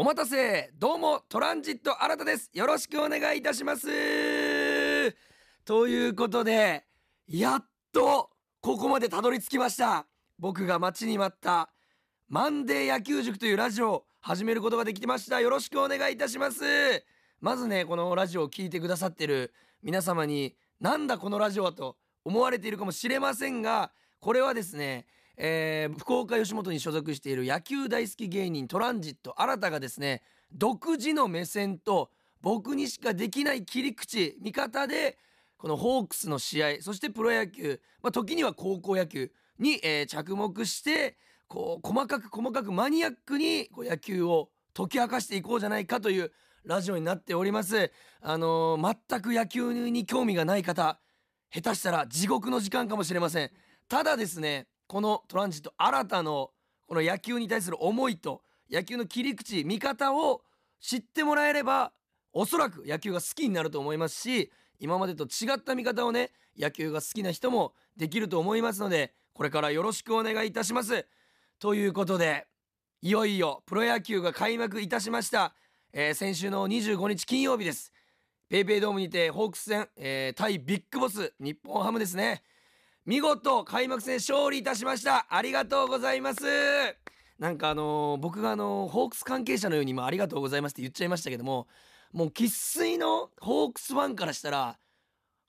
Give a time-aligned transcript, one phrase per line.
[0.00, 2.50] お待たせどうもトランジット新たです。
[2.54, 3.86] よろしくお願いいたします。
[5.66, 6.86] ということで
[7.28, 8.30] やっと
[8.62, 10.06] ここまでたどり着きました。
[10.38, 11.68] 僕が待ちに待った
[12.30, 15.38] マンデー野球塾というラジオを始めることができました。
[15.38, 16.62] よろしくお願いいたします。
[17.42, 25.04] まずねこのラジオを聴いてくださってる皆様になんだこのラジオはと思われているかもしれませんがこれはですね
[25.42, 30.20] えー、福岡吉本に所属している野球大好き芸人トランジット新たがですね
[30.52, 32.10] 独自の目線と
[32.42, 35.16] 僕にしかできない切り口見方で
[35.56, 41.16] このホークスの試合そしてプロ野球、まあ、時には高校野球に、えー、着目して
[41.48, 46.32] こう細かく細かくマニアックにこう野球を解き明かしていこうじゃないかという
[46.66, 47.90] ラジオになっております。
[48.20, 51.00] あのー、全く野球に興味がない方
[51.50, 53.50] 下手したら地獄の時間かもしれません。
[53.88, 56.50] ただですねこのトランジット新たの
[56.88, 60.42] この野球に対する思いと野球の切り口見方を
[60.80, 61.92] 知ってもらえれば
[62.32, 71.06] おそらく野球が好きになると思いますし今までと違った見方をね野球が好きな人もできると思いますのでこれからよろしくお願いいたします。
[71.60, 72.48] ということで
[73.00, 75.54] いよいよプロ野球が開幕いたしました、
[75.92, 77.92] えー、先週の25日金曜日です。
[78.50, 82.42] PayPay ドームにてホークス戦、えー、対ビッグボス日本ハムですね。
[83.10, 85.26] 見事開幕戦勝利いたしました。
[85.30, 86.44] ありがとうございます。
[87.40, 91.66] なんかあのー、僕があのー、ホークス関係者のように今ありがとうございますって言っちゃいましたけども
[92.12, 94.78] もう生粋のホークスファンからしたら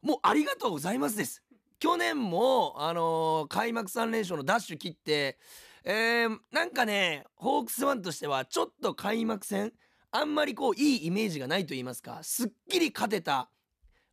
[0.02, 1.44] もうありがとうございますです。
[1.78, 5.38] 去年もあのー、開幕3連勝のダッシュ切って
[5.84, 9.72] えー、なんかねホークスファンとしてはちょっと開幕戦
[10.10, 13.52] あんまりこういいイメージがないと言いますかすっきり勝てた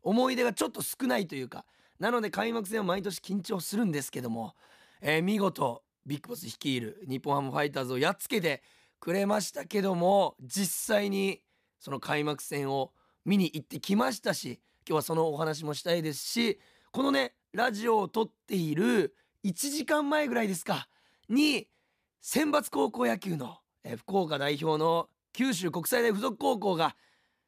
[0.02, 1.64] 思い出がちょっと少ないというか
[1.98, 4.54] なので開幕戦は毎年緊張するんですけども、
[5.00, 8.62] えー、見事ビッグボス率いる日本ハムファイターズをやっつけて
[9.00, 11.41] くれましたけども実際に
[11.80, 12.92] その開幕戦を
[13.24, 16.58] 見に行ってきましたし今日はそのお話もしたいですし
[16.92, 20.88] このねラジオを撮っている1時間前ぐらいですか
[21.28, 21.69] に
[22.20, 26.97] 選抜高校野球の、えー、福岡代表の九州国際大附属高校が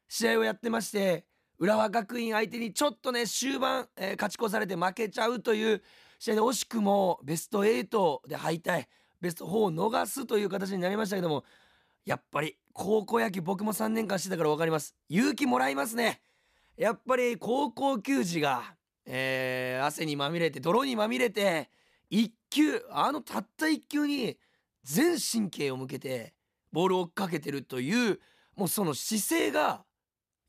[0.07, 1.25] 試合をやってまして
[1.61, 5.83] 浦和学院相手にちょっとね終盤、えー、勝ち越されて負けちゃうという
[6.17, 8.87] 試合で惜しくもベスト8で敗退
[9.21, 11.43] ベスト4を逃すという形になりましたけども
[12.03, 14.95] やっぱり高校野球僕も3年間してたから分かります。
[15.07, 16.21] 勇気もらいますね。
[16.77, 18.63] やっぱり高校球児が、
[19.05, 21.69] えー、汗にまみれて泥にまみれて
[22.09, 24.35] 1球あのたった1球に
[24.83, 26.33] 全神経を向けて
[26.71, 28.19] ボールを追っかけてるという
[28.55, 29.83] もうその姿勢が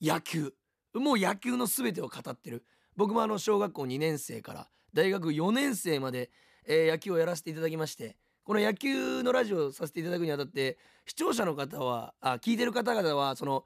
[0.00, 0.54] 野球。
[0.94, 2.64] もう野球の全てを語ってる。
[2.96, 6.30] 僕もあの小学校2年生から大学4年生まで、
[6.66, 10.76] えー、野球をやらせていただきましてこの野球のラジオをさせていただくにあたって
[11.06, 13.64] 視聴者の方はあ聞いてる方々はその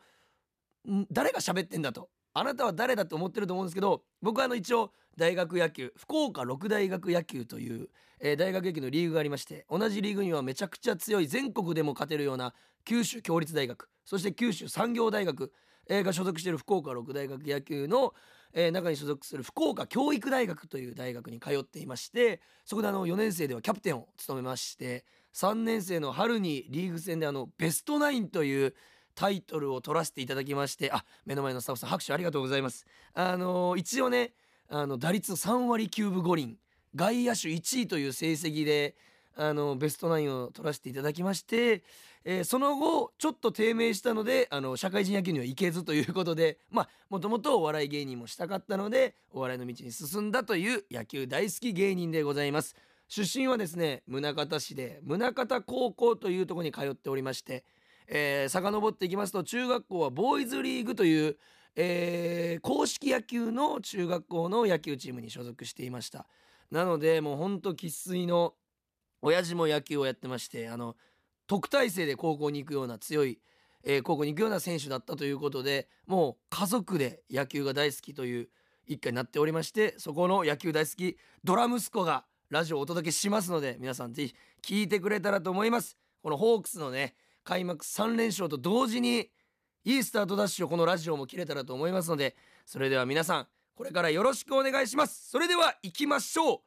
[1.10, 2.08] 誰が喋ってんだと。
[2.38, 7.88] あなたは誰だと思ってると思うんですけど僕はあの一応大学野球福岡六大学野球という、
[8.20, 12.52] えー、大学野球のリーグがありまして同じリーグにはめちゃくちゃ強い全国でも勝てるような
[12.84, 15.50] 九州共立大学そして九州産業大学
[15.88, 18.14] えー、が所属している福岡六大学野球の、
[18.52, 25.04] えー、中に所属する福岡教育大学という大学に通っていましてそこであの4年生ではキャプテンを務めまして
[25.34, 28.74] 3年生の春にリーグ戦であのベストナインという
[29.14, 32.86] タイトルを取らせていただきましてあ目の前のスタッフさん拍手ありがとうございます。
[33.14, 34.32] あのー、一応ね
[34.68, 36.58] あの打率3割9分5厘
[36.94, 38.94] 外野手1位という成績で
[39.36, 41.82] あのベストナインを取らせていただきまして、
[42.24, 52.74] えー、その後ちょっと低迷したのであの社会人野球には行けずということでまあもともとお笑い芸人もしたかったのでお笑いの道に進んだという野球大好き芸人でございます。
[53.08, 57.64] 出身はですね宗像市で宗像高校というとこに通っておりまして、
[58.08, 61.36] えー、遡っていきますと中学校はボーイズリーグという、
[61.76, 66.26] えー、公式野球の中学校の野球チームに所属していました。
[66.72, 68.54] なのでもうほんと生粋の
[69.22, 70.96] 親父も野球をやってましてあの
[71.46, 73.38] 特待生で高校に行くような強い、
[73.84, 78.48] えー、高校に行くような選手だったということでもう家族で野球が大好きという
[78.86, 85.96] 一家になっておりましてそこの野球大好きドラ息子がラジオをお届けしますので皆さんぜひ聞いてくれたらと思います。
[86.22, 87.14] このホークスのね
[87.44, 89.30] 開幕3連勝と同時に
[89.84, 92.34] いいスタートダッシュをこのラジオも切れたらと思いますので
[92.64, 93.46] それでは皆さん
[93.76, 95.28] これからよろしくお願いします。
[95.30, 96.60] それでは行きましょう。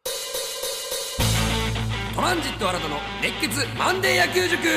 [2.15, 4.67] トランジット新たの熱血マンデー野球塾。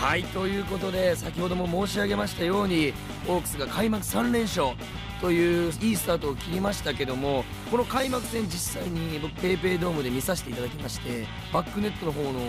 [0.00, 2.94] はいということで先ほども申し上げましたように
[3.28, 4.68] オークスが開幕3連勝。
[5.20, 12.40] といういいスタートを切りましたけどもこの開幕戦実際に僕 PayPay ドームで見させていただきましてバックネットの方の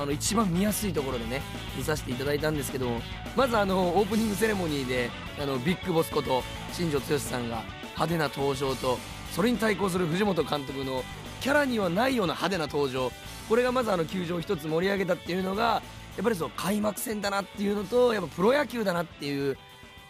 [0.00, 1.42] あの一番見やすいところでね
[1.76, 2.88] 見させていただいたんですけど
[3.36, 5.10] まずあのオープニングセレモニーで
[5.40, 6.42] あのビッグボスこと
[6.72, 7.62] 新庄剛志さんが
[7.94, 8.98] 派手な登場と
[9.32, 11.02] それに対抗する藤本監督の
[11.40, 13.12] キャラにはないような派手な登場。
[13.48, 15.82] これがまずあの球場を一つ盛り上げたっていうのが
[16.16, 19.56] やっぱりそう開幕戦だなっていうのとやっぱプロ野球だなっていう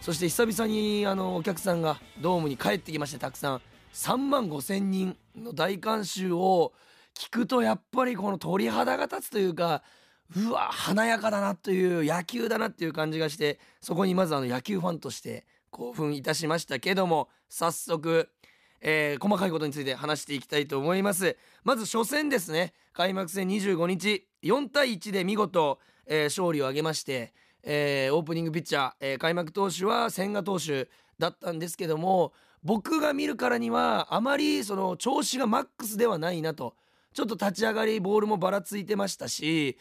[0.00, 3.60] そして久々にあのお客さんがドームに帰ってきましてたくさん。
[3.92, 6.72] 3万5千人の大観衆を
[7.14, 9.82] 聞くとやっぱりこの鳥肌が立つというか
[10.36, 18.28] うわ華やかだなという野球だなっていう感じがしてそこにまずあの野球ファンとして興奮いたしましたけども早速、
[18.80, 21.36] えー、細かいことについて話していきたいと思います。
[21.64, 22.72] まず初戦ですね。
[22.92, 27.32] 開幕戦25日4対1で見事、えー、勝利を挙げまして
[27.62, 30.88] えー、オープニングピッチャー、えー、開幕投手は千賀投手
[31.18, 32.32] だったんですけども
[32.62, 36.74] 僕が見るからにはあまりその調子がマックスではないなと。
[37.14, 39.76] ちょっと立ち上がりボールもばらついてましたし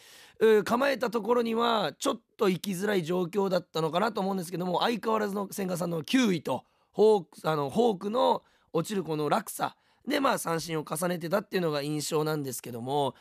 [0.63, 8.43] 構えたところにはちょっと行きづらい状況だったのかなと思うんですけども相変わらずの千賀さんの9位とホークあのホークの
[8.73, 9.75] 落ちるこの落差
[10.07, 13.13] でまあ三振を重ねてたっていうのが印象なんですけども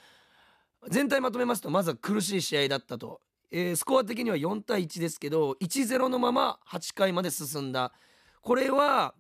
[0.89, 3.21] 全体まとめますとまずは苦しい試合だったと
[3.51, 7.93] えー、スコア的には4対1ですけど1-0のまま8回まで進んだ。
[8.43, 9.15] これは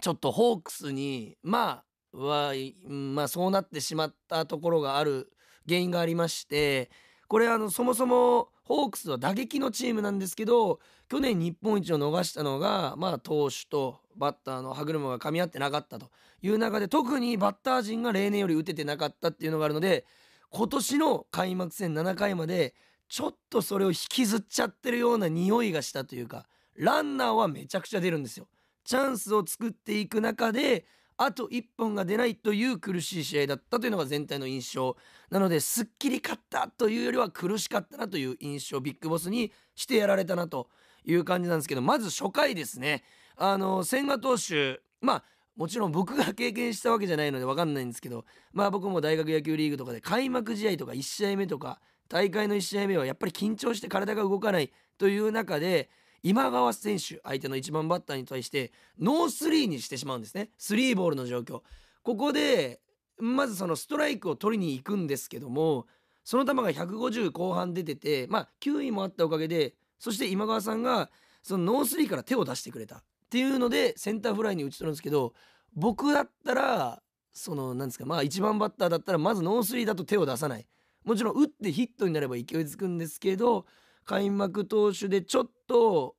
[0.00, 1.82] ちょっとホークスにま
[2.14, 2.52] あは
[2.88, 5.30] まあそうなってしまったところがある
[5.66, 6.90] 原因がありまして
[7.28, 16.10] これあのそもそもホークスは打撃のチームなんですけど去年日本一を逃したのがまあ投手とバッターの歯車が噛み合ってなかったと。
[16.42, 20.04] いう中で特にバッター陣が例年より打ててなかったっていうのがあるので
[20.50, 22.74] 今年の開幕戦7回まで
[23.08, 28.48] ちょっとそれを引きずっちゃってるような匂いがしたというかランナーはめちゃくちゃ出るんですよ。
[28.84, 30.86] チャンスを作っていく中で
[31.16, 34.96] あと1本が出ないという苦しい試合だったというのが全体の印象
[35.30, 40.68] なのですっきり勝ったというよりは苦しかったなという印象ビッグボスにしてやられたなと
[41.04, 43.02] いう感じなんですけどまず初回ですね
[43.36, 45.24] あの千賀投手まあ
[45.56, 55.90] もちろん僕が経験したわけじゃないので分かんないんですけどまあ僕も大学野球リーグとかで開幕試合とか1試合目とか大会の1試合目はやっぱり緊張して体が動かないという中で
[56.22, 60.50] 今川選手相手の1番バッターに対してノースリーにしてしまうんですね。
[60.58, 61.60] スリーボールの状況。
[62.02, 62.80] ここで
[63.18, 65.86] まずそのストライクを取りに行くんですけども
[66.24, 71.10] その球が150後半出ててまあ球威もあったおかげでそして今川さんが
[71.42, 72.96] そのノースリーから手を出してくれた。
[72.96, 75.32] っていうのでセンターフライに打ち取るんですけど
[75.74, 80.66] 僕だったらそのなんですかまあ1番バッターだったらまずノースリーだと手を出さない。
[81.06, 83.64] もちろん打ってヒットになれば勢いづくんですけど
[84.04, 86.16] 開幕投手でちょっと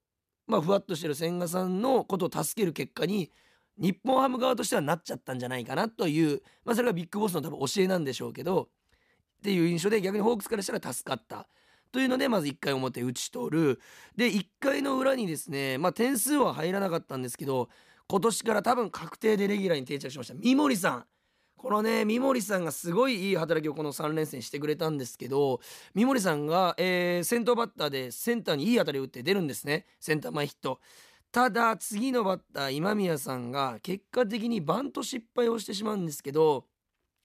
[0.47, 3.31] まあふわっとしてる千賀さんのことを助ける結果に
[3.77, 8.69] 日本ハム側としてはなっちゃったんじゃないかなという、まあ、それがビッグボスの多分教えなんでしょうけど
[9.37, 11.47] っていう印象で逆にホークスからしたら助かった。
[11.91, 13.79] というのでまず1回表打ち取る。
[14.15, 17.69] で1回の裏にですねまあ点数は入らなかったんですけど
[18.07, 20.33] 今年から多分確定でレギュラーに定着しました。
[20.33, 21.05] 三森さん。
[21.57, 25.59] このね三森さんがすごいいい働きをこの3連戦してくれたんですけど
[25.95, 29.85] 三森さんが、えー、先頭バッターでセンターにいい当たりを打って出るんですね。
[29.99, 30.79] センター前ヒット。
[31.31, 36.65] ただ次のバッター今宮さんが結果的にバント失敗をしてしまうんですけど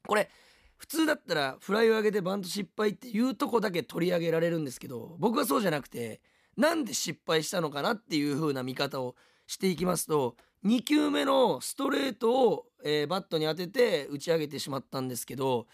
[0.07, 0.29] これ
[0.77, 6.21] 普通だったらフライを上げてバント失敗っていうとこだけ取り上げられるんですけど僕はそうじゃなくて
[6.57, 9.15] なんで失敗したのかなっていう風な見方を
[9.47, 15.67] していきますと2球目のストレートを、えー、バットに当てて打ち上げてしまったんですけど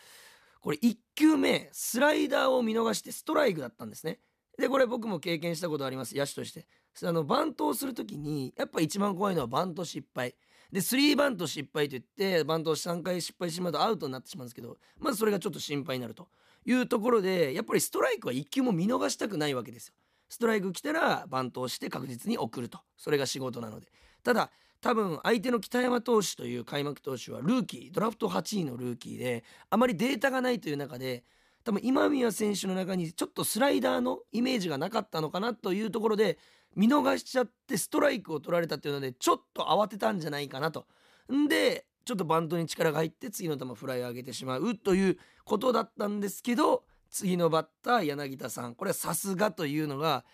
[0.61, 4.18] これ1球目スライダーを見逃してストライクだったんですね。
[4.59, 6.66] でこれ僕も経験したことあります野手として。
[7.04, 10.35] あのバントをする時にやっぱ一番怖いのはバント失敗。
[10.73, 16.28] で3バント失敗といってバントを3回失敗してしまうとアウトになってしまうんですけどまずそれがちょっと心配になると
[16.66, 19.95] いうところでやっぱりストライクは1球も見逃したくないわけですよ。
[20.28, 23.88] ストライク来たらバントをして確実に送るとそれが仕事なので
[24.23, 31.25] ただ多分相手の北山投手という開幕投手はルーキードラフト8位のルーキーであまりデータがないという中で
[31.64, 36.38] 多分今宮選手の中にちょっとスライダーのイメージがなかったのかなというところで
[36.76, 40.87] 見逃しちゃってストライクを取られたっていうのでちょっと慌てたんじゃないかなと。
[41.32, 50.25] んでちょっとバントに力が入って次の球フライを上げてしまうということだったんですけど次のバッター柳田さんこれはさすがというのが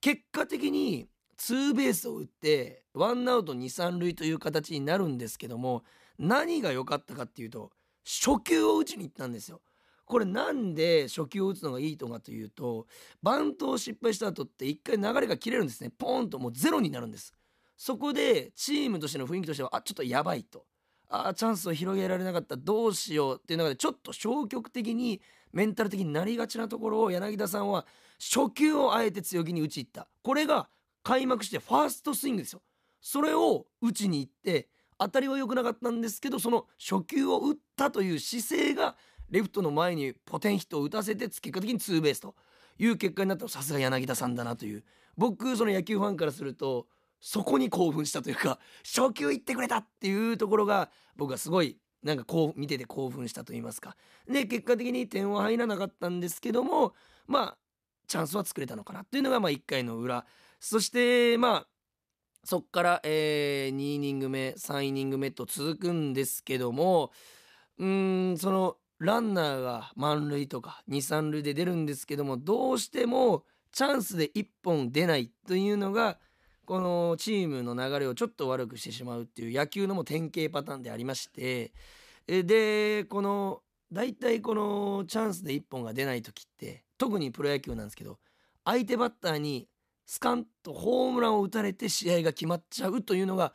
[0.00, 1.06] 結果的に
[1.38, 5.84] ツーベースを打ってワンアウト2、3塁という形になるんですけども
[6.18, 7.70] 何が良かったかっていうと
[8.04, 9.62] 初球を打ちに行ったんですよ。
[10.04, 12.86] これなんで初球を打つのがいいとかというと
[13.22, 15.90] バントを失敗した後って一回流れが切れるんですね。
[15.96, 17.32] ポーンともうゼロになるんです。
[17.76, 20.64] そこでチームとしての雰囲気としてはあちょっとやばいと。
[21.10, 22.56] あチャンスを広げられなかった。
[22.56, 25.20] どうしようっていう中でちょっと消極的に
[25.52, 27.86] メンタル的になりがちなところを柳田さんは
[28.18, 30.08] 初球をあえて強気に打ちいった。
[30.22, 30.68] これが
[31.08, 32.60] 開幕してファーストスイングですよ。
[33.00, 38.94] それを打ちに行って当たりは良くなかったんですけどその初球を打ったという姿勢が
[39.30, 42.34] レフトの前にポテンヒットを打たせて結果的にツーベースと
[42.78, 43.48] いう結果になったの。
[43.48, 44.84] さすが柳田さんだなという。
[45.16, 46.88] 僕その野球ファンからすると
[47.20, 53.96] そこに興奮したというか初球行ってくれたっていうところが僕はすごいなんかこう見てて興奮したと言いますか。
[54.30, 56.92] で結果的に点は入らなかったんですけども
[57.26, 57.58] まあ
[58.06, 60.26] チャンスは作れたのかなっていうのがまあ1回の裏
[60.60, 61.66] そしてまあ
[62.44, 67.10] そっから、えー、2イニング目3イニング目と続くんですけども
[67.78, 76.18] うんそのランナーが満塁とか23塁で出るんですけどもどうしてもチャンスで1本出ないというのが
[76.64, 81.72] このチームの流れをちょっと悪くしてしまうっていう野球のも典型パターンでありまして
[82.26, 88.18] でこの大体このチャンスで1本が出ない時って特にプロ野球なんですけど
[88.64, 89.68] 相手バッターに
[90.08, 93.52] スカンとホームランを打たれて試合が決まっちゃうというのが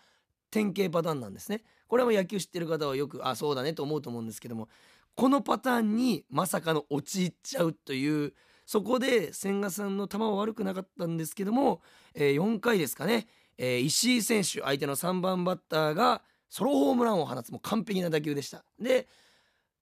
[0.51, 1.63] 典型パターンなんですね。
[1.87, 4.69] これは野球知ってる方はよくあそうだねと思うと思うんですけども
[5.15, 8.33] このパターンにまさかの陥っちゃうという
[8.67, 11.81] そこで千賀さんの球は悪くなかったんですけども、
[12.13, 13.25] えー、4回ですかね、
[13.57, 19.07] えー、石井選手相手の3番バッターがソロホームランを放つも完璧な打球でしたで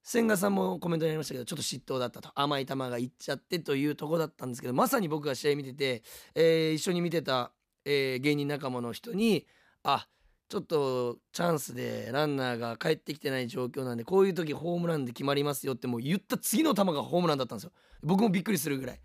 [0.02, 2.30] 千賀さんもコメントにありましたけどちょっと嫉妬だったと。
[2.34, 6.02] 甘い球がいっちゃってというとこだったんですけどまさに僕が試合見てて、
[6.34, 7.52] えー、一緒に見てた、
[7.84, 9.46] えー、芸人仲間の人に
[9.84, 10.08] あ
[10.48, 17.72] ちょっとチャンスでランナーが帰ってきてない状況なんでこういう時ホームランで決まりますよってもう言った次の球がホームランだったんですよ。
[18.02, 19.00] 僕もびっくりするぐらい。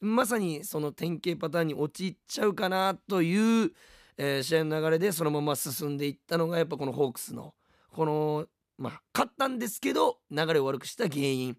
[0.00, 3.72] まさにその典型パターンに陥っちゃうかなという、
[4.16, 7.54] えー、試合の流れでそのまま進んでいったのがやっぱこのホークスの
[7.90, 8.46] この
[8.78, 11.56] まあ勝ったんですけど流れを悪くした原因っ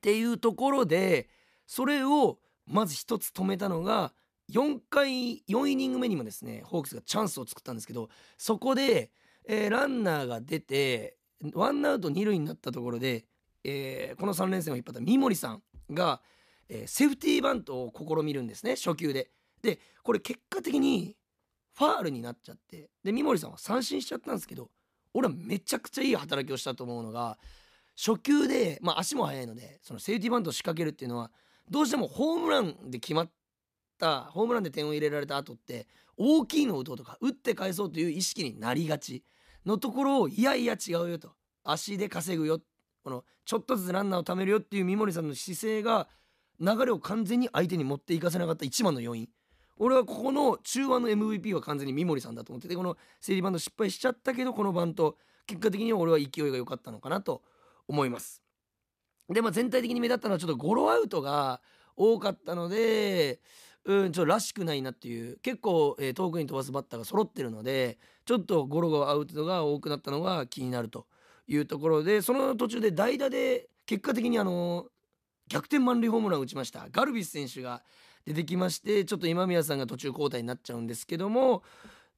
[0.00, 1.28] ていうところで
[1.66, 4.12] それをまず一つ止めたのが
[4.52, 9.10] 4回4イニング目にもですねホークスがチャンスを作ったんですけどそこで、
[9.46, 11.16] えー、ランナーが出て
[11.54, 13.26] ワンアウト二塁になったところで、
[13.64, 16.20] えー、この3連戦を引っ張った三森さんが、
[16.68, 19.30] えー、セーフティーバントを試みるんですね初球で。
[19.62, 21.16] でこれ結果的に
[21.74, 24.70] ファールになっちゃってで三森さんは三振しちゃったんですけど
[25.14, 27.38] 俺はめちゃくちゃいい働きをしたと思うのが
[27.96, 31.30] 初球で、まあ、足も速いのでそのセーフティーバントを仕掛けるっていうのは
[31.70, 33.30] どうしてもホームランで決まっ
[33.98, 35.86] たホームランで点を入れられた後って
[36.16, 39.22] 大きいのを打とうとか打って返そうという意識になりがち
[39.66, 41.32] のところをいやいや違うよと。
[41.64, 42.60] 足で稼ぐよ。
[43.04, 46.08] このちょっとずつランナーを貯めるよっていう三森さんの姿勢が
[46.60, 49.28] 流れを完全に相手に持っていかせなかった一番の要因。
[49.78, 55.16] 俺はここの中盤の MVP は完全に三森さんだと思っててこの整理バント失敗しちゃったけどこのバント
[55.46, 57.42] 結果的には俺は勢いが良かったのかなと
[57.86, 58.42] 思います。
[59.28, 61.60] でまあ全体的に目立ったのはちょっとゴロアウトが
[61.96, 63.40] 多かったので
[63.84, 71.06] うんちょっとらしくないなっていう結構、えー、遠くに飛ばすバッターが揃ってるのでちょっとゴロゴロアウトが多くなったのが気になると
[71.46, 74.86] いうところでその途中で代打で結果的にあの
[75.48, 77.82] 逆転満塁ホームランを打ちましたガルビス選手が
[78.28, 81.62] 出てきましてちょっと今宮さんが途中交代になっちゃうんですけども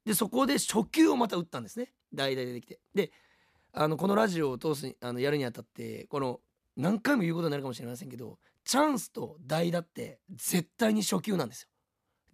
[0.04, 1.92] でそこで初球をまた打ったんですね。
[2.12, 2.80] 代打で出てきて。
[2.94, 3.12] で
[3.72, 6.40] あのこのラジオを通すあのやるにあたってこの
[6.76, 11.68] 何回も言うことになるかもしれませんけどチャンスと代打って絶対に初球なんですよ。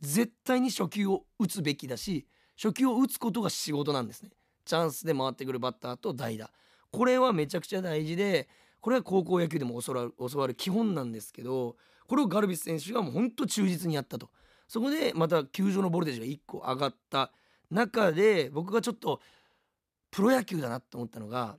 [0.00, 4.30] 絶対に初球を打つべきだし初球を打つことが仕事なんですね。
[4.64, 6.50] チャンスで回ってくるバッターと代打。
[6.92, 8.49] これはめちゃくちゃ大事で
[8.87, 11.75] これは高校野球でも教わる教わる基本なんですけど
[12.07, 14.31] これをガルビス選手がもうほんと忠実にやったと
[14.69, 17.33] そこでまた球場のボルテージが1個上がった
[17.69, 19.21] 中で僕がちょっと
[20.12, 21.57] プロ野球だなと思ったのが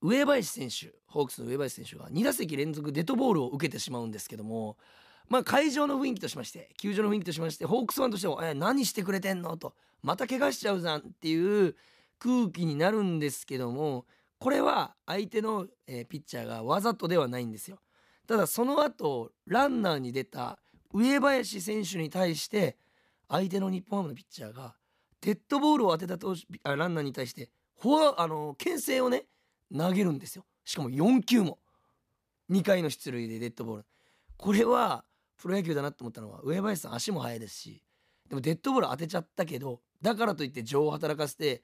[0.00, 4.76] 上林選手ホークスの上林選手が2打席連続デッドボールを受けてしまうんですけども
[5.28, 11.76] まあ会場の雰囲気としまして球場の雰囲気としましてホークスファンとしても「え何してくれてんの?」と「また怪我しちゃうじゃん」っていう
[12.18, 14.06] 空気になるんですけども
[14.42, 17.78] これは相手の、え、ピッチャーがわざとではないんですよ。
[18.26, 20.58] ただその後ランナーに出た
[20.92, 22.76] 上林選手に対して
[23.28, 24.74] 相手の日本ハムのピッチャーが
[25.20, 29.26] デッドボールを当てた投手あランナーに対してフォアあの牽制をね
[29.72, 30.44] 投げるんですよ。
[30.64, 31.60] しかも4球も。
[32.50, 33.84] 2回の出塁でデッドボール。
[34.36, 35.04] これは
[35.36, 37.84] プロ野球だなと思ったのは上林さん足も速いですし
[38.28, 41.62] でもデッドボール当てちゃったけどだからといって情を働かせて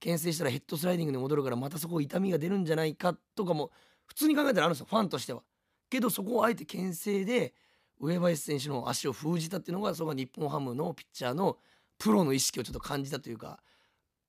[0.00, 3.70] 牽制したらヘッドスライディングで戻るからまたそこ痛みが出るんじゃないかとかも
[4.06, 5.42] 普通に考えたらあるんですよファンとしては。
[5.90, 7.54] けどそこをあえて牽制で
[8.00, 11.58] 上林選手の足を封じたっていうのがそこが日本ハムのピッチャーの
[11.98, 13.58] プロの意識をちょっと感じたというか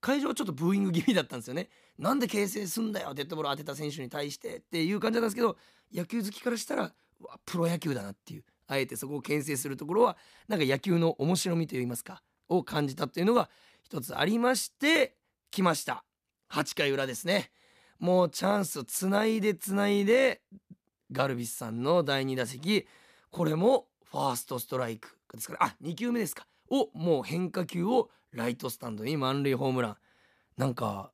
[0.01, 5.57] 会場はちょっとブーイング気味だったんですよねなんで形成すんだよデッドボール当てた選手に対してっていう感じだったんですけど
[5.93, 6.91] 野球好きからしたら
[7.45, 13.49] プロ野球だなっていうあえてそこを牽制するところはなんか野球の面白みといいますかを感じたっていうのが
[13.83, 15.15] 一つありまして
[15.51, 16.03] 来ました。
[16.51, 17.51] 8回裏ですね。
[17.99, 20.41] もうチャンスをつないでつないで
[21.11, 22.87] ガルビスさんの第2打席。
[23.29, 25.65] これもファーストストライクですから。
[25.65, 26.47] あ2球目ですか。
[26.69, 29.97] をもう変化球をライトスタンドに満塁ホームラン。
[30.57, 31.11] なんか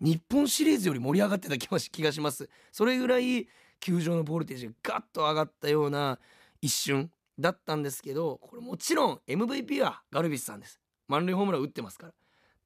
[0.00, 1.68] 日本シリーズより盛り上がってた気
[2.02, 2.48] がします。
[2.72, 3.48] それぐらい
[3.80, 6.18] 球場のボルテージがガッと上がったような
[6.62, 10.80] 一瞬だったんですけどこれもちろん MVP はガルビスさんです。
[11.08, 12.12] 満塁ホームラン打ってますから。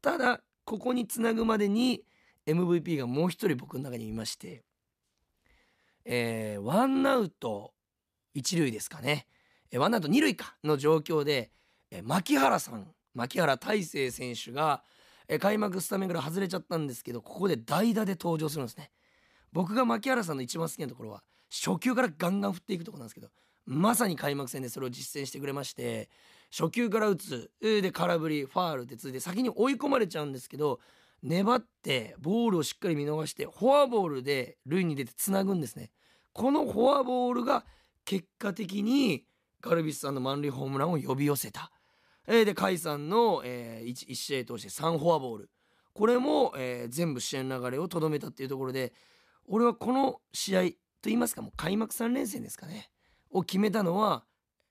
[0.00, 2.02] ただここにつなぐまでに
[2.46, 4.64] MVP がもう一人僕の中にいまして
[6.04, 7.72] えー、ワンアウト
[8.34, 9.26] 一塁ですかね、
[9.70, 11.50] えー、ワンアウト二塁かの状況で、
[11.90, 14.82] えー、牧原さん牧原大成選手が、
[15.28, 18.90] えー、開幕スタメンから外れちゃったんですけどここで代打で登場するんですね。
[19.52, 23.28] 僕が牧原さんの一番好きなところは初球からガンガン振っていくとこなんですけど
[23.66, 26.10] まさに開幕戦でそれを実践してくれまして
[26.50, 30.80] 初球から打つで空振りファールって続いて先に追い込まれちゃうんですけど
[31.22, 35.90] 粘ってボールをしっかり見逃してフォアボールで塁に出てつなぐんですね。
[36.34, 37.64] このフォアボールが
[38.04, 39.24] 結果的に
[39.62, 41.72] ガルビスさんの満塁ホームランを呼び寄せた、
[42.26, 45.50] えー、で甲斐さんの、えー、1, 1試合通して3フォアボール。
[45.94, 48.92] これも、えー、全部試合の流れをとどめたっていうところで
[49.46, 50.60] 俺はこの試合
[51.00, 52.90] といいますかもう開幕3連戦ですかね。
[53.34, 54.24] を決めたのは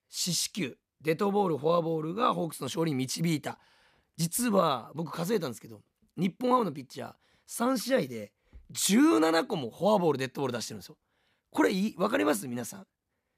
[0.08, 3.58] 四死球デッドボールフォアボールがホークスの勝利に導いた。
[4.16, 5.82] 実は僕数えたんですけど
[6.16, 7.12] 日本ハムのピッチャー
[7.48, 8.32] 3試合で
[8.72, 10.96] 17個もフォアボールデッドボール出してるんですよ。
[11.50, 12.48] これ分かります？
[12.48, 12.86] 皆さん。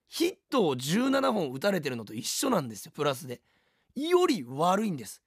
[0.09, 3.40] ヒットを17本打たれてるのと一緒なんですよプラスで。
[3.97, 5.23] より悪いんです。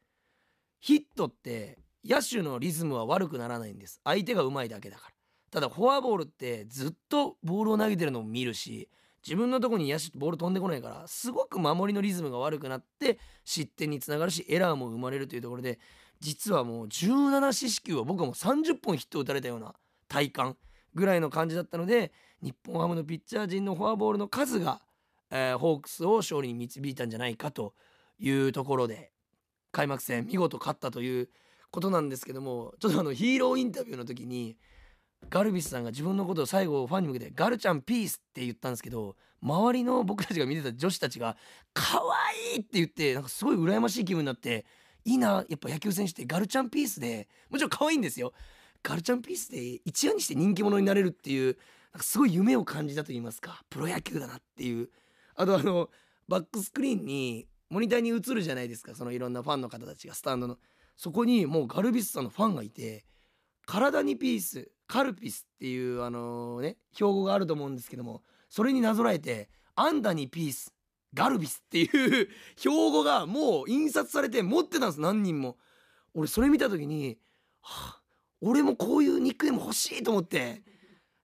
[0.79, 3.99] ヒットって野手のリズムは悪くならないんです。
[4.05, 5.13] 相手がうまいだけだから。
[5.51, 8.87] ただフォアボールってずっとボールを投げてるのを見るし
[9.25, 15.79] 自分のとこに野手ボール飛んでこないからすごく守りのリズムが悪くなって失点につながるしエラーも生まれるというところで
[16.19, 19.73] 実はもう17四死球は僕はもう30本ヒット打たれたような
[20.07, 20.57] 体感
[20.93, 24.81] ぐらいの感じだったので日本ハムのピッチャー陣のフォアボールの数が、
[25.31, 27.73] えー、ホークスを勝利に導いたんじゃないかと
[28.19, 29.11] いうところで
[29.71, 31.29] 開幕戦見事勝ったという
[31.71, 34.57] ことなんですけどもちょっとあのヒーローインタビューの時に
[35.29, 41.37] ガルビスさんが自分のことを最後ファンに向けて「ガルちゃんピース」って言ったんですけど周りの僕たちが見てた女子たちが
[41.73, 44.65] 「可愛いって言ってなんかすごい羨ましい気分になって
[45.05, 48.33] いいなやっぱ野球選手ってガルちゃんピースでもちろん可愛いんですよ。
[48.81, 51.57] ガルちゃんピースで一夜にして人気者になれるっていう
[51.93, 54.89] なんかすごい夢を感じたと言いますかプロ野球だなっていう。
[55.35, 55.89] あとあの
[56.27, 60.57] バックスクリーンにモニターに映るじゃないですかそのいろんなファンの方たちがスタンドの。
[60.95, 63.05] そこにもうガルビスさんのファンがいて
[63.65, 70.73] 体にピースカルピスっていうあのね標語があると思うんですけどもそれになぞらえてアンダにピース
[71.13, 71.85] ガルビスってい
[72.23, 75.01] う標語がもう印刷されて持ってたんです。
[75.01, 75.57] 何人も。
[76.13, 77.17] 俺それ見た時に、
[77.61, 78.01] はあ、
[78.41, 80.61] 俺もこういうニックネーム欲しいと思って。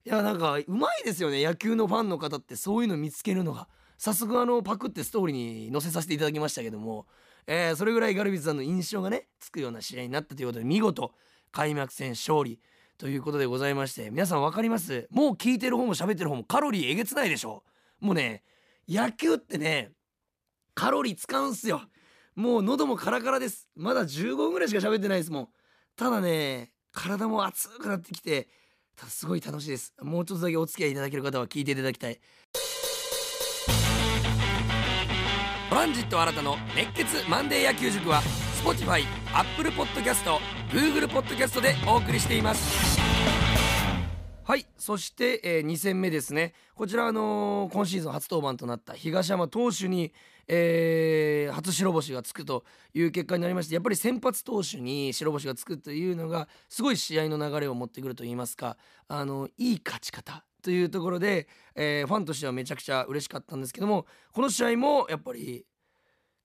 [0.05, 1.43] いやなんかうまいですよね。
[1.43, 3.67] 野球のファンの方ってそういうの見つけるのが。
[3.97, 7.05] 早速あのパクってストーリーに載せさせていただきましたけども、
[7.47, 11.13] えー、それぐらいガルビスさんの印象がねつくような試合になったということで見事
[11.51, 12.59] 開幕戦勝利。
[12.97, 15.07] ということでございまして皆さん分かります？
[15.11, 17.63] もう聞いてる方も喋ってる方もカロリーえげつないでしょ？
[17.99, 18.43] もうね
[18.87, 19.91] 野球ってね
[20.73, 21.81] カロリー使うんすよ。
[22.35, 23.67] もう喉もカラカラです。
[23.75, 25.47] まだ15分ぐらいしか喋ってないですもん。
[25.97, 28.47] ただね体も熱くなってきて
[28.95, 29.93] ただすごい楽しいです。
[30.01, 32.19] もうちょっとだけお付き合いいただける方は聞いていただきたい。
[35.69, 38.21] トランジット新たの熱血マンデー野球塾は
[38.63, 39.03] Spotify、
[39.33, 42.99] Apple Podcast、Google Podcast でお送りしています。
[44.43, 46.53] はいそして、えー、2戦目ですね。
[46.75, 50.13] こちらあのー、今シーズン初登板となった東山投手に
[50.47, 65.65] えー、初白星がつくという結果になりましてやっぱり先発投手に白星がつくというのがすごい試合の流れを持ってくるといいますかあのいい勝ち方というところで、えー、ファンとしてはめちゃくちゃ嬉しかったんですけどもこの試合もやっぱり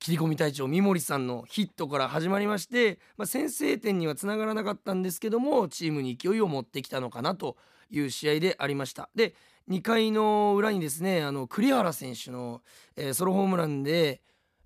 [0.01, 7.59] 切り込み隊長三森さんのヒットから始まりまして、まあ、先制点にはつながらなかったんですけどもチームに勢いを持ってきたのかなと
[7.91, 9.11] いう試合でありました。
[9.15, 9.35] で
[9.69, 12.63] 2回の裏にですねあの栗原選手の、
[12.97, 14.23] えー、ソロホームランで、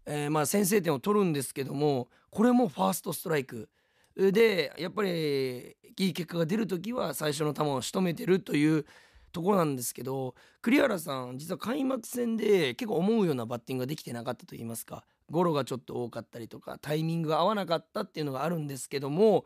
[0.06, 3.68] えー、まあ先制点を取るんですけどもこれもファーストストライク
[4.16, 8.86] でやっぱりいい結果が出る時は最初の球を仕留めてるという
[9.32, 19.44] ところなんですけど栗原さん実は開幕戦で結構思うようなバッティングができてなかったと言いますかゴロがちょっと多かったりとかタイミングが合わなかったっていうのがあるんですけども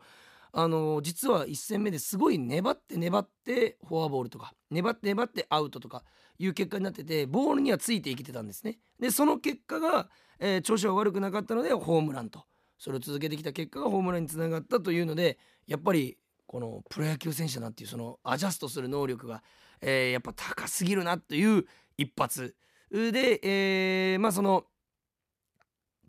[0.51, 6.03] あの実は1戦目ですごい粘って粘ってフォアボールとか粘って粘ってアウトとか
[6.39, 8.79] いう結果になっててボールにはついていけてたんですね。
[8.99, 12.45] でその結果が、えー、調子は悪くなかったのでホームランと
[12.77, 15.37] それを続けてきた結果がホームランにつながったというので
[15.67, 19.43] やっぱりこのプロ野球選手だなっていうそのアジャストする能力が、
[19.81, 21.65] えー、やっぱ高すぎるなという
[21.97, 22.55] 一発
[22.91, 24.63] で、えー、まあその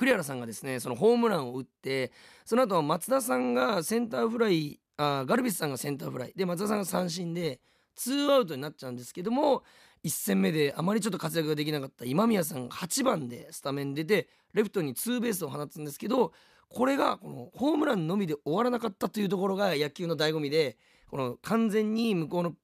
[0.00, 2.10] 栗原さんがですねそのホームランを打って
[2.46, 7.60] その後松田さんがセンターフライあガルビスさんがセンターフライで松田さんが三振で
[7.94, 9.62] ツーアウトになっちゃうんですけども
[10.02, 16.32] 1戦目であまりちょっと活躍ができなかった今宮さんが8番でスタメン出てレフトにツーベースを放つんですけど
[16.70, 22.54] これがこのホームランのみで終わらなかったというところが野球の醍醐味でこの完全に向こうの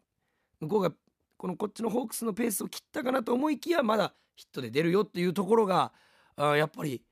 [0.60, 0.92] 向こうが
[1.36, 5.92] このこっちのホークスのペースを切ったかなと思いきやまだヒットで出るよっていうところが
[6.36, 7.02] あやっぱり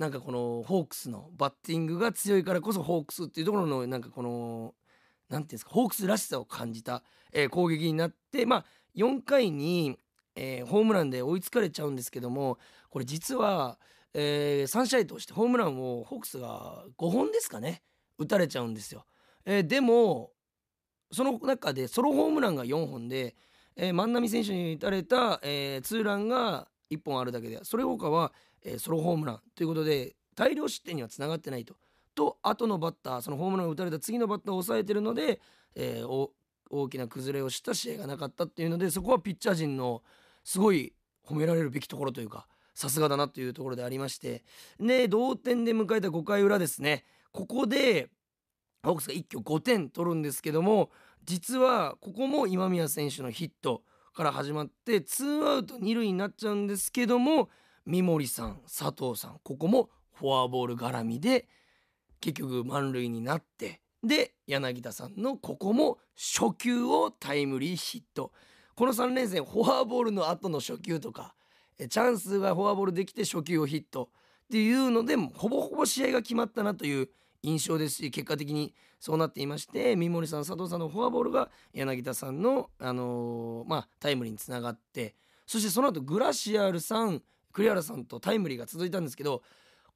[0.00, 4.72] なんかこのホークスのバッティングが強いからこそホークスっていうところのなんかこの
[5.28, 7.02] 何ていうんですかホークスらしさを感じた、
[7.34, 8.64] えー、攻撃になってまあ
[8.96, 9.98] 4回に、
[10.34, 12.56] えー、ホームランで追いつかれちゃうんですけども
[12.88, 13.78] これ実は、
[14.14, 17.82] えー、3試合通してホームランをホークスが5本ですかね
[18.16, 19.04] 打たれちゃうんですよ。
[19.44, 20.30] えー、でも
[21.12, 23.34] その中でソロホームランが4本で、
[23.76, 28.32] えー、万波選手に打たれた、えー、ツーランが1本あるだけでそれ他は
[28.64, 31.74] えー、ソロホームランということで大量失点にはつながってないと。
[32.14, 35.40] と後のバッターそのホームランを打たれた次のバッターを抑えてるので、
[35.74, 36.28] えー、
[36.70, 40.02] 大きな崩れをした試合がなかったっていうのでそこはピッチャー陣の
[40.44, 40.92] すごい
[41.26, 44.42] 褒められるべきところというかさすがだなというところでありまして
[44.78, 48.08] で同点で迎えた5回裏ですねここで
[48.82, 50.90] ホークスが一挙5点取るんですけども
[51.24, 53.82] 実はここも今宮選手のヒット
[54.14, 57.50] から始まってツーアウト二塁になっちゃうんですけども
[57.86, 61.48] 三森さん佐藤さんここもフォアボール絡みで
[62.20, 68.32] 結局満塁になってで柳田さんのここも初球をタイムリーヒット。
[68.74, 71.34] この3連戦フォアボールの後の初球とか
[71.78, 74.10] チャンスがフォアボールできて初球をヒット。
[74.44, 77.08] っていうのでほぼほぼ試合が決まったなという
[77.42, 85.14] 印象ですし結果的にそうなっていまして三森さん佐藤さんのフォアボールが柳田さんの、あのー、まあ、タイムリーにつながって
[85.46, 89.42] そしてその後グラシアルさん栗原さんとタイムリーが続いたんですけど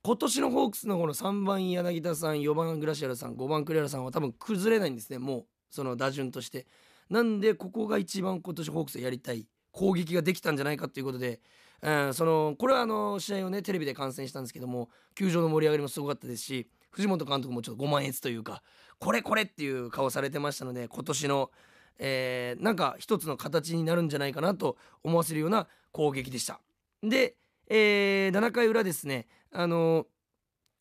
[0.03, 6.67] 今年のホークスのこの3番柳田さん4番グラシアルさん5番栗原さんは多分崩れないんですねもうその打順として
[7.09, 11.41] なんでここが一番今年ホークスやりたい攻撃ができたんじゃないかということで、
[11.83, 18.63] えー、そのこれはあの試合をねテレビで観戦したんですけども球場の盛り上がりもすごかったですし藤本監督もちょっとご満悦というか
[18.99, 21.51] これこれっていう顔されてましたので今年の、
[21.99, 26.61] えー、なんか一つの形になるんじゃないかなと思わせるような攻撃でした。
[27.03, 27.37] で
[27.77, 30.07] えー、7回裏ですね、あの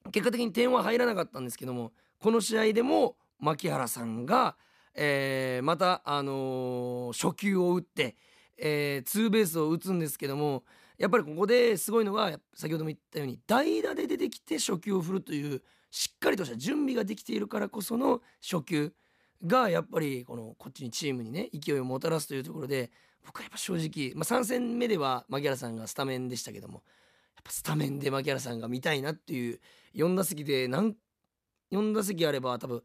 [0.06, 4.56] ー、結果的に点は入らなかったんですけどもこの試合でも牧原さんが、
[4.94, 8.16] えー、また、あの初球を打って、
[8.58, 10.64] えツーベースを打つんですけども
[11.00, 18.94] やっぱりここですごいのが先ほども言ったように代打で出てきて初球を振るというしっかりとした準備ができているからこその初球
[19.46, 22.92] がやっぱりこのこっちにチームにね勢いをもたらすというところで
[23.26, 26.84] 僕はやっぱ正直、まあ、3戦目では牧原さんがスタメンでしたけども
[27.36, 29.60] やっぱスタメンで牧原さんが見たいなっていう
[29.96, 30.96] 4打席で何
[31.72, 32.84] 4打席あれば多分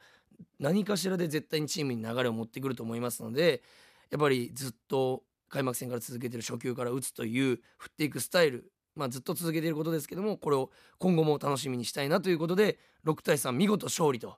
[0.59, 3.63] 何かしらで絶対にチームに流れを持ってくると思いますので
[4.11, 14.37] やっぱりずっと開幕戦から続けてる初球から打つという振っていくスタイル、まあ、ずっと続けていることですけどもこれを今後も楽しみにしたいなということで6対3見事勝利と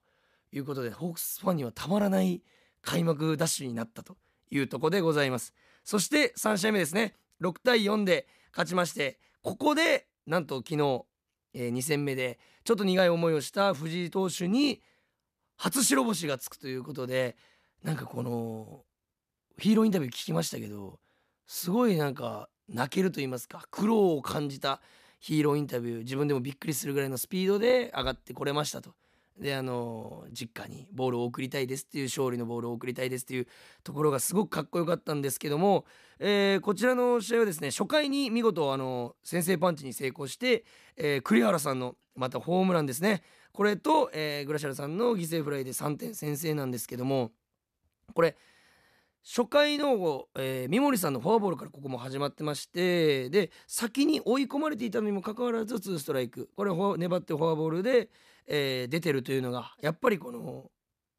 [0.52, 2.42] いうことでホークスファンにはたまらない
[2.82, 4.16] 開幕ダッシュになったと
[4.50, 5.54] いうとこでございます。
[5.84, 7.14] そして3試合目ですね。
[7.40, 11.04] 6対4で勝ちましてここでなんと昨日、
[11.54, 14.82] えー、2戦目でちょっと苦い思いをした藤井投手に
[15.56, 17.36] 初白星がつくということで
[17.82, 18.82] なんかこの
[19.58, 20.98] ヒーローインタビュー聞きましたけど
[21.46, 24.80] すごいなんか泣けると言いますか苦労を感じた
[25.18, 28.94] ヒーローインタビュー自分でもびっくりするぐらいのスピードで上がってこれましたと。
[29.40, 33.46] であの実家にボールを送りたいですっていう勝利のボールを送りたいですっていう
[33.82, 35.86] ところがすごくかっこよかったんですけども、
[36.18, 40.64] えー、こちらの試合はですね初回に見事あの先制パンチに成功して、
[40.96, 43.22] えー、栗原さんのまたホームランですね。
[43.52, 47.32] これと、えー、グラシャルさんの犠牲フライで3点先制なんですけども
[48.14, 48.36] これ
[49.24, 56.48] 初回の、えー、三森さんのフォアボールからここも始まってましてで先に追い込まれていたのにもかかわらず2ストライク。
[56.56, 58.08] これ粘ってフォアボールで、
[58.46, 60.70] えー、出てるというのがやっぱりこの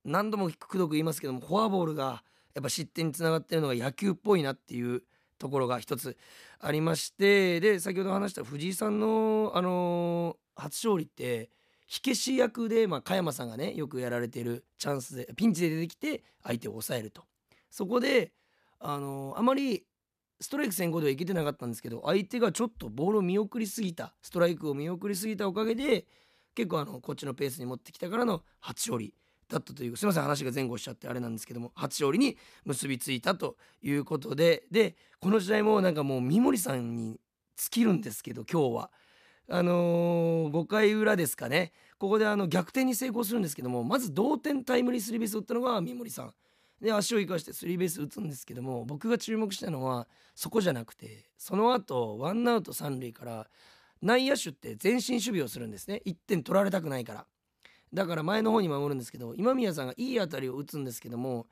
[0.04, 5.04] 何度もくどく言いますけどもフォアボールがやっぱ失点につながってるのが野球っぽいなっていう
[5.38, 6.18] ところが一つ
[6.60, 11.50] ありましてで先ほど話した藤井さんの、あのー、初勝利って
[11.88, 17.24] 火消し役で、まあ、加山さんがねよくやられてるチャンスでピンチで出てきて相手を抑えると。
[17.70, 18.32] そこで、
[18.80, 19.84] あのー、あまり
[20.42, 26.06] ストライク先行ではいけてなかったんですけど相手がちょっとボールを見送りすぎたストライクを見送りすぎたおかげで
[26.56, 29.14] 結構あのこっちのペースに持ってきたからの初勝利
[29.48, 37.20] だったというすいません話が前後しちゃってあれなんですけども初勝利に結びついたということででこの時代もなんかもう三森さんに
[37.58, 38.92] 尽きるんですけど今日は。
[39.54, 41.74] あのー、5回裏ですかね。
[41.98, 46.34] ここであの逆転に成功するんですけどもまず同点タイムリースリーベース打ったのが三森さん。
[46.82, 53.48] で足を生かしてスリーベース打つんですけども僕が注目したのはそこじゃなくてその後ワンアウト三塁から
[54.02, 56.02] 内野手って前進守備をするんですね。
[56.06, 57.26] 1点取られたくないから。
[57.94, 61.48] だから前の方に守るんですけど今宮さんがいい当たりを打つんですけども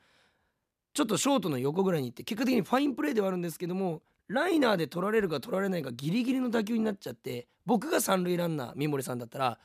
[0.93, 9.59] ちょっとショートの横ぐらいに行って結果的にファインプレーではあるんですけどもライナーで取られるか取られないかギリギリの打球になっちゃって僕が三塁ランナー三森さんだったら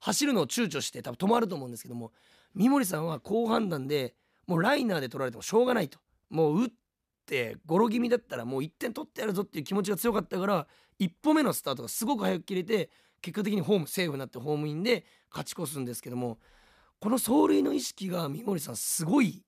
[0.00, 2.12] 走るのを躊躇して多分止まると思うんですけども
[2.54, 4.14] 三森さんは好判断で
[4.46, 5.98] もうライナーで取られてもしょうがないと。
[6.30, 6.70] もう打っ
[7.26, 10.66] てゴロ気味だったらもう1点取ってやるぞっていう気持ちが強かったから
[11.00, 16.38] 1歩目のスタートがすごく早く切れて結果的にホームセーフになってホームインで勝ち越すんですけども
[17.00, 19.44] この走塁の意識が三森さんすごい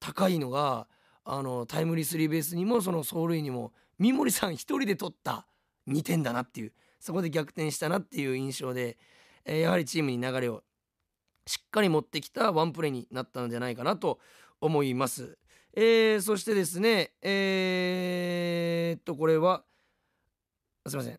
[0.00, 0.86] 高いのが
[1.24, 5.46] あのタイムリースリーベースにもその走塁にも三森さん1人で取った
[5.88, 8.96] 2点だなっていうそこで逆転したなっていう印象で、
[9.44, 10.62] えー、やはりチームに流れを
[11.46, 14.20] しっかり持ってきたワンプレーになったんじゃないかなと
[14.60, 15.38] 思います。
[15.74, 19.64] えー、そしてですねえー、っとこれは
[20.86, 21.18] すいません。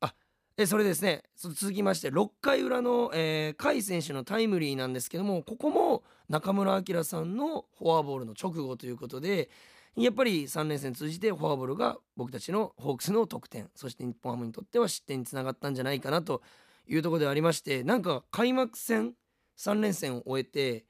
[0.00, 0.14] あ
[0.56, 1.22] えそれですね。
[1.36, 9.50] 続きまして6回裏の、えー、甲斐選手のタイムリーなんですけどもここも中村晃さんのフォアボールの直後ということで
[9.96, 16.42] やっぱり3連戦通じてフォアボールが僕たちのホークスの得点そして日本ハムにとっては失点につながったんじゃないかなと
[16.86, 19.14] いうところでありましてなんか開幕戦
[19.58, 20.84] 3連戦を終えて、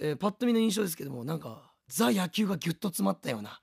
[0.00, 3.60] えー、パッと見の印象ですけどもなんかザ野球がギュッと詰まったような、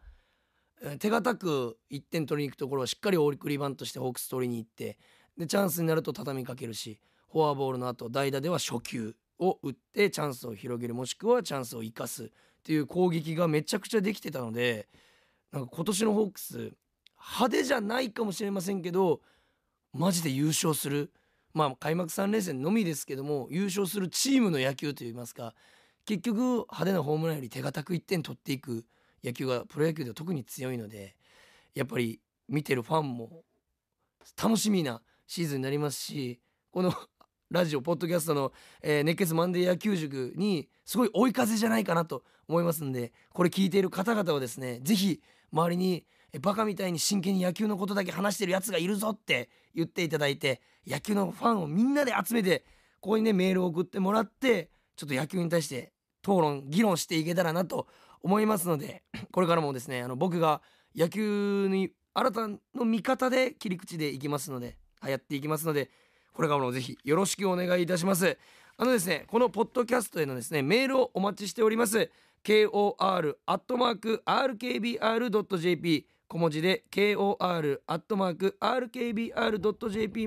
[1.00, 4.98] 手堅く1点取りに行くところをしっかり送りバントしてホークス取りに行って
[5.38, 7.00] でチャンスになると畳みかけるし
[7.32, 12.28] フォアボールの後代打では初球を打ってチャンスを広げるもしくはチャンスを生かすっ
[12.64, 14.88] ていう攻撃がめちゃくちゃできてたので
[15.52, 16.74] なんか今年のホークス
[17.20, 19.22] 派手じゃないかもしれませんけど
[19.94, 21.12] マジで優勝する。
[21.54, 25.56] まあ開幕3連戦のみですけども優勝するチームの野球といいますか
[26.06, 28.86] 結局派手なホームランより手堅く1点取っていく
[29.24, 31.16] 野球がプロ野球では特に強いので
[31.74, 33.44] やっぱり見てるファンも
[34.42, 36.40] 楽しみなシーズンになりますし
[36.72, 36.94] この
[37.50, 38.52] ラジオポッドキャストの、
[38.82, 46.06] えー、熱血マンデー野球塾にすごい追い風じゃないかなと思いますんでこれ聞いている方々はですね是非周りに
[46.42, 52.66] バカみたいに真剣に野球のことだけ話してるやつがいるぞって言っていただいて野球のファンをみんなで集めて
[53.00, 57.88] ここにねメールを送ってもらってちょっと野球に対して討論議論していけたらなと
[58.22, 60.62] 思いますので これからもですねあの僕が
[60.96, 65.90] 野球に新たな見方で切り口でいきますのでやっていきますので
[66.34, 68.38] これからもぜひよろしくお願いいたします。
[68.80, 72.12] あのですねこのポッドキャストへのですねメールをお待ちしております。
[72.44, 72.98] kor.rkbr.jp
[76.28, 77.38] 小文字で kor.rkbr.jp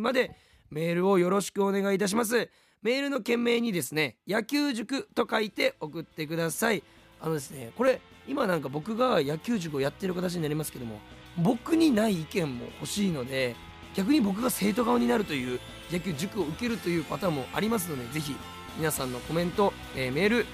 [0.01, 0.37] まで
[0.71, 2.51] メールをよろしくお願いいたします。
[2.83, 6.83] メールの件名にですね野球塾と書いて送ってください。
[7.23, 11.01] あのですねこれ今なんか僕が野球塾をやってる形になりますけども
[11.37, 13.57] 僕にない意見も欲しいので
[13.95, 18.37] 逆に僕が生徒側になるという野球塾を受けるというパターンもありますのでぜひ
[18.77, 20.47] 皆さんのコメント、えー、メール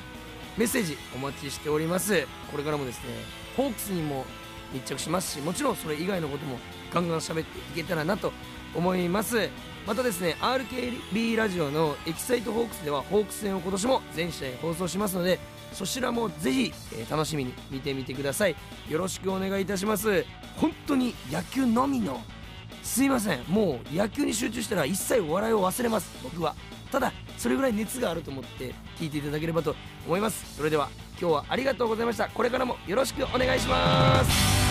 [0.56, 2.26] メッセージお待ちしております。
[2.50, 3.10] これからもですね
[3.58, 4.24] ホークスにも
[4.72, 6.58] 密着しますしもちろんそれ以外のことも
[6.92, 8.32] ガンガン喋っていけたらなと
[8.74, 9.50] 思います。
[9.86, 15.38] またですね RKB ラジオのエキサイトホークスではホークス戦を今年も全試合放送しますので
[15.76, 18.56] そちらもぜひ、えー、楽しみに見てみてください。
[18.88, 20.24] よろしくお願いいたします。
[20.56, 22.22] 本当に野球のみの
[22.82, 23.44] すいません。
[23.46, 26.10] もう野球に集中したら一切お笑いを忘れます。
[26.22, 26.54] 僕は。
[26.90, 30.56] ただそれぐらい熱があると思って聞いていただければと思います。
[30.56, 30.88] それでは
[31.20, 32.28] 今日はありがとうございました。
[32.28, 34.65] これからもよろしくお願いします。